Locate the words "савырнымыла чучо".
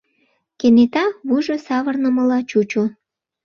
1.65-2.83